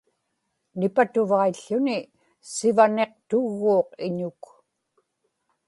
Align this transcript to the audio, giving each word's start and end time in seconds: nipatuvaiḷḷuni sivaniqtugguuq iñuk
nipatuvaiḷḷuni 0.77 1.99
sivaniqtugguuq 2.53 3.87
iñuk 4.05 4.43